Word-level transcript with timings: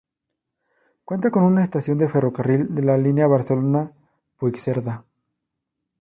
Cuenta 1.05 1.29
con 1.29 1.59
estación 1.59 1.99
de 1.99 2.09
ferrocarril 2.09 2.73
de 2.73 2.81
la 2.81 2.97
línea 2.97 3.27
Barcelona-Puigcerdá. 3.27 5.05